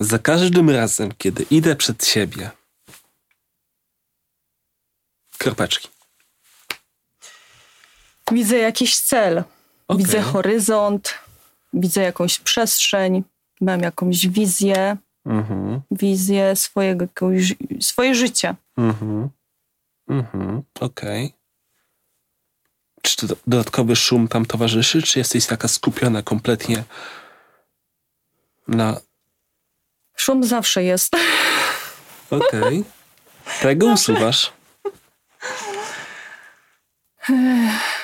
[0.00, 2.50] Za każdym razem, kiedy idę przed siebie.
[5.38, 5.88] Kropeczki.
[8.32, 9.44] Widzę jakiś cel,
[9.88, 10.04] Okej.
[10.04, 11.14] widzę horyzont,
[11.72, 13.24] widzę jakąś przestrzeń,
[13.60, 15.80] mam jakąś wizję, Mhm.
[15.90, 18.54] wizję swojego, jakiegoś, swoje życie.
[18.76, 19.28] Mhm.
[20.08, 20.62] Mhm.
[20.80, 21.32] Okej.
[23.02, 26.84] Czy to dodatkowy szum tam towarzyszy, czy jesteś taka skupiona kompletnie
[28.68, 29.00] na...
[30.16, 31.16] Szum zawsze jest.
[32.30, 32.84] Okej.
[33.62, 34.52] Tego usuwasz.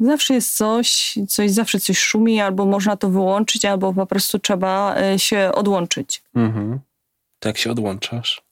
[0.00, 4.96] Zawsze jest coś, coś, zawsze coś szumi, albo można to wyłączyć, albo po prostu trzeba
[4.96, 6.22] e, się odłączyć.
[6.34, 6.80] Mhm.
[7.38, 8.42] To jak się odłączasz?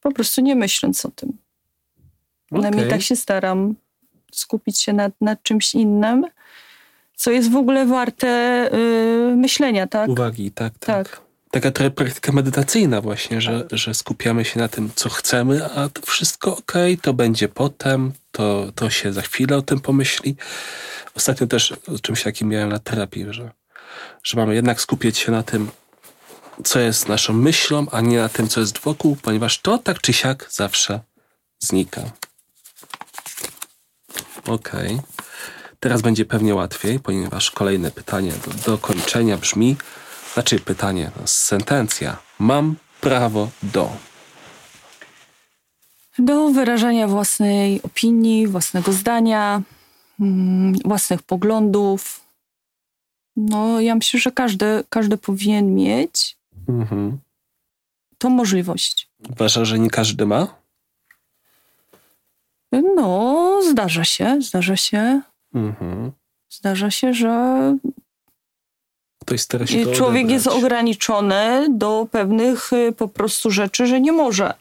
[0.00, 1.32] Po prostu nie myśląc o tym.
[2.52, 2.90] Przynajmniej Okej.
[2.90, 3.74] tak się staram
[4.32, 6.26] skupić się nad, nad czymś innym,
[7.16, 8.28] co jest w ogóle warte
[8.74, 10.08] y, myślenia, tak?
[10.08, 11.08] Uwagi, tak, tak.
[11.08, 11.20] Tak.
[11.50, 16.02] Taka trochę praktyka medytacyjna właśnie, że, że skupiamy się na tym, co chcemy, a to
[16.06, 20.36] wszystko okej, to będzie potem, to, to się za chwilę o tym pomyśli.
[21.14, 23.50] Ostatnio też o czymś takim miałem na terapii, że,
[24.24, 25.70] że mamy jednak skupiać się na tym,
[26.64, 30.12] co jest naszą myślą, a nie na tym, co jest wokół, ponieważ to tak czy
[30.12, 31.00] siak zawsze
[31.58, 32.02] znika.
[34.46, 35.00] Okej.
[35.80, 39.76] Teraz będzie pewnie łatwiej, ponieważ kolejne pytanie do dokończenia brzmi,
[40.34, 42.16] znaczy pytanie, sentencja.
[42.38, 44.09] Mam prawo do.
[46.18, 49.62] Do wyrażania własnej opinii, własnego zdania,
[50.20, 52.20] mm, własnych poglądów.
[53.36, 56.36] No, ja myślę, że każdy, każdy powinien mieć
[56.68, 57.18] Mhm.
[58.18, 59.10] tą możliwość.
[59.30, 60.46] Uważa, że nie każdy ma?
[62.96, 65.20] No, zdarza się, zdarza się.
[65.54, 66.12] Mhm.
[66.50, 67.28] Zdarza się, że
[69.94, 70.30] człowiek odebrać.
[70.30, 74.54] jest ograniczony do pewnych y, po prostu rzeczy, że nie może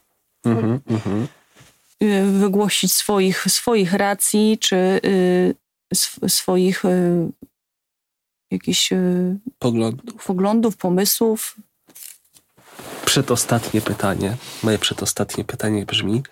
[0.45, 1.28] Mhm, mhm.
[2.04, 4.76] Y, wygłosić swoich, swoich racji, czy
[5.06, 5.56] y,
[5.93, 7.30] sw- swoich y,
[8.52, 8.89] jakichś
[9.60, 10.26] Poglądów.
[10.26, 11.56] poglądów, pomysłów.
[13.06, 14.38] Przedostatnie pytanie.
[14.64, 16.24] Moje przedostatnie pytanie brzmi.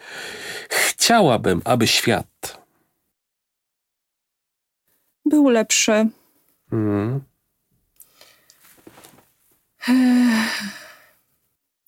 [0.69, 2.57] Chciałabym, aby świat.
[5.25, 6.09] Był lepszy.
[6.71, 7.21] Mhm.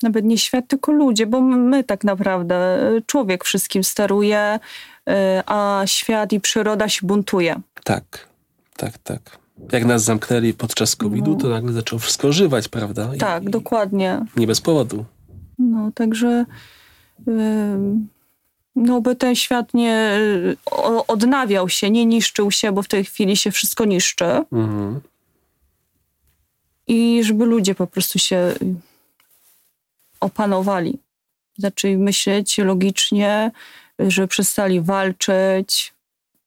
[0.02, 4.58] Nawet nie świat, tylko ludzie, bo my tak naprawdę, y, człowiek wszystkim steruje,
[5.08, 5.12] y,
[5.46, 7.60] a świat i przyroda się buntuje.
[7.84, 8.28] Tak,
[8.76, 9.38] tak, tak.
[9.72, 13.14] Jak nas zamknęli podczas COVID-u, to nagle zaczął wszystko żywać, prawda?
[13.14, 14.26] I, Tak, dokładnie.
[14.36, 15.04] Nie bez powodu.
[15.58, 16.44] No, także
[17.28, 18.08] ym,
[18.76, 20.56] no, by ten świat nie y,
[21.06, 24.24] odnawiał się, nie niszczył się, bo w tej chwili się wszystko niszczy.
[24.52, 25.00] Mhm.
[26.86, 28.74] I żeby ludzie po prostu się y,
[30.20, 30.98] opanowali.
[31.58, 33.50] Zaczęli myśleć logicznie,
[33.98, 35.94] że przestali walczyć,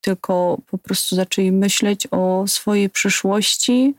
[0.01, 3.95] tylko po prostu zaczęli myśleć o swojej przyszłości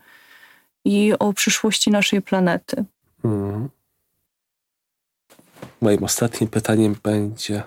[0.85, 2.85] i o przyszłości naszej planety.
[3.23, 3.69] Mhm.
[5.81, 7.63] Moim ostatnim pytaniem będzie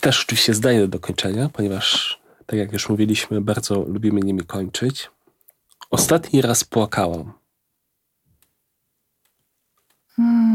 [0.00, 5.10] też oczywiście zdanie do dokończenia, ponieważ tak jak już mówiliśmy, bardzo lubimy nimi kończyć.
[5.90, 7.32] Ostatni raz płakałam.
[10.16, 10.49] Hmm.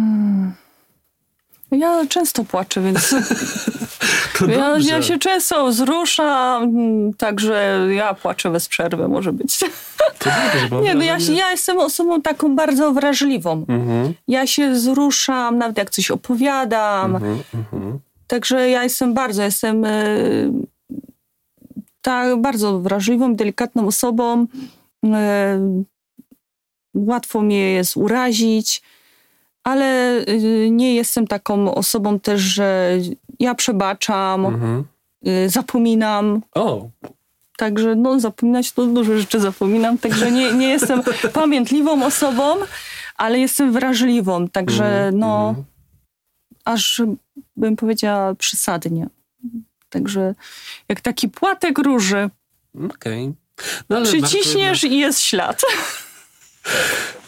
[1.77, 3.11] Ja często płaczę, więc
[4.57, 6.71] ja, ja się często wzruszam,
[7.17, 9.59] także ja płaczę bez przerwy, może być.
[9.59, 13.65] Dobrze, Nie, no ja, się- ja jestem osobą taką bardzo wrażliwą.
[13.69, 17.15] Mhm, Ja się wzruszam, nawet jak coś opowiadam.
[17.15, 17.99] mhm, mhm.
[18.27, 20.51] Także ja jestem bardzo, jestem y,
[22.01, 24.47] tak bardzo wrażliwą, delikatną osobą.
[25.05, 25.09] Y,
[26.95, 28.81] łatwo mnie jest urazić,
[29.65, 32.97] ale y, nie jestem taką osobą też, że
[33.39, 34.83] ja przebaczam, Mhm.
[35.27, 36.41] y, zapominam.
[36.55, 36.89] O,
[37.57, 41.01] Także no, zapominać to dużo rzeczy zapominam, także nie, nie jestem
[41.33, 42.55] pamiętliwą osobą,
[43.15, 45.65] ale jestem wrażliwą, także Mhm, no, mhm.
[46.65, 47.01] aż
[47.57, 49.07] bym powiedziała przesadnie.
[49.89, 50.35] Także
[50.89, 52.29] jak taki płatek róży,
[52.89, 53.33] okej.
[53.89, 55.61] No, ale przyciśniesz i jest ślad.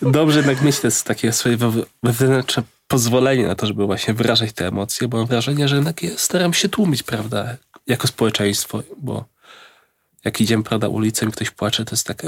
[0.01, 4.67] Dobrze jednak mieć te takie swoje wew- wewnętrzne pozwolenie na to, żeby właśnie wyrażać te
[4.67, 7.57] emocje, bo mam wrażenie, że jednak je staram się tłumić, prawda,
[7.87, 9.25] jako społeczeństwo, bo
[10.25, 12.27] jak idziemy, prawda, ulicą i ktoś płacze, to jest tak, e,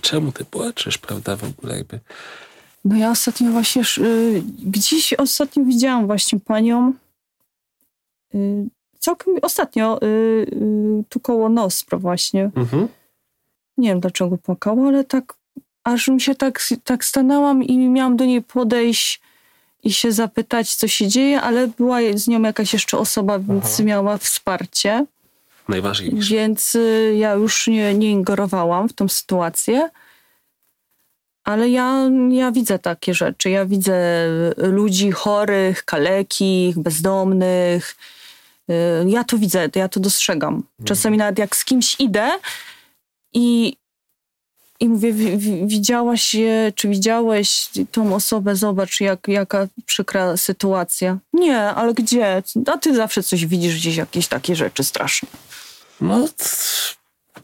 [0.00, 2.00] czemu ty płaczesz, prawda, w ogóle jakby.
[2.84, 6.92] No ja ostatnio właśnie, y, gdzieś ostatnio widziałam właśnie panią,
[8.34, 8.38] y,
[8.98, 12.88] całkiem ostatnio, y, y, tu koło Nospro właśnie, Mhm.
[13.78, 15.34] nie wiem dlaczego płakała, ale tak,
[15.84, 19.20] aż mi się tak, tak stanęłam i miałam do niej podejść
[19.84, 23.82] i się zapytać, co się dzieje, ale była z nią jakaś jeszcze osoba, więc Aha.
[23.82, 25.06] miała wsparcie,
[25.68, 26.34] Najważniejsze.
[26.34, 29.90] więc y, ja już nie, nie ingerowałam w tą sytuację.
[31.44, 33.50] Ale ja, ja widzę takie rzeczy.
[33.50, 33.96] Ja widzę
[34.56, 37.96] ludzi chorych, kalekich, bezdomnych.
[38.70, 38.74] Y,
[39.06, 40.62] Ja to widzę, ja to dostrzegam.
[40.84, 42.30] Czasami nawet jak z kimś idę
[43.32, 43.76] i,
[44.82, 51.18] i mówię, "Wi- wi- widziałaś je, czy widziałeś tą osobę, zobacz jak, jaka przykra sytuacja.
[51.32, 52.42] Nie, ale gdzie?
[52.72, 55.28] A ty zawsze coś widzisz, gdzieś jakieś takie rzeczy straszne.
[56.00, 56.28] No,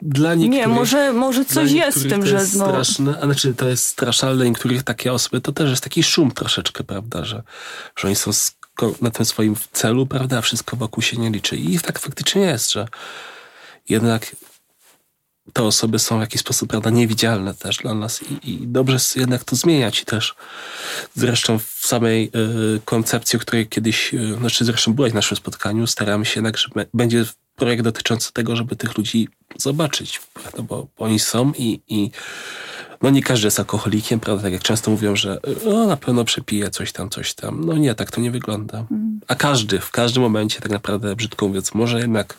[0.03, 0.67] dla niektórych...
[0.67, 3.69] Nie, może, może coś jest w tym, to że jest no, straszne, a znaczy to
[3.69, 7.43] jest dla niektórych takie osoby to też jest taki szum troszeczkę, prawda, że,
[7.97, 8.31] że oni są
[9.01, 11.57] na tym swoim celu, prawda, a wszystko wokół się nie liczy.
[11.57, 12.89] I tak faktycznie jest, że
[13.89, 14.37] jednak
[15.53, 19.17] te osoby są w jakiś sposób, prawda, niewidzialne też dla nas i, i dobrze jest
[19.17, 20.35] jednak to zmieniać i też
[21.15, 22.31] zresztą w samej
[22.77, 26.59] y, koncepcji, o której kiedyś, y, znaczy zresztą byłeś w naszym spotkaniu, staramy się jednak,
[26.59, 27.25] że będzie
[27.57, 32.11] projekt dotyczący tego, żeby tych ludzi zobaczyć, prawda, bo oni są i, i
[33.03, 36.71] no nie każdy jest alkoholikiem, prawda, tak jak często mówią, że o, na pewno przepije
[36.71, 37.65] coś tam, coś tam.
[37.65, 38.87] No nie, tak to nie wygląda.
[39.29, 42.35] A każdy, w każdym momencie tak naprawdę, brzydko mówiąc, może jednak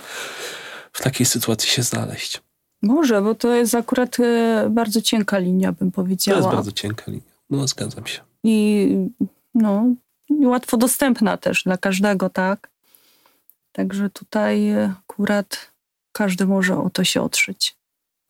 [0.94, 2.42] w takiej sytuacji się znaleźć.
[2.82, 6.38] Może, bo to jest akurat e, bardzo cienka linia, bym To powiedziała.
[6.38, 7.32] jest bardzo cienka linia.
[7.50, 8.22] No, zgadzam się.
[8.44, 8.88] I
[9.54, 9.86] no,
[10.30, 12.70] łatwo dostępna też dla każdego, tak?
[13.72, 15.72] Także tutaj akurat
[16.12, 17.76] każdy może o to się otrzeć.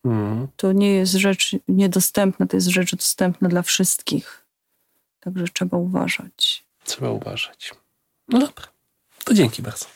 [0.04, 0.48] Mhm.
[0.56, 4.46] To nie jest rzecz niedostępna, to jest rzecz dostępna dla wszystkich.
[5.20, 6.64] Także trzeba uważać.
[6.84, 7.74] Trzeba uważać.
[8.28, 8.66] No dobra.
[9.24, 9.86] To dzięki bardzo.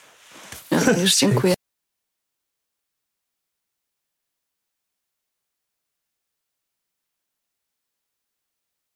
[0.70, 1.54] Ja również dziękuję.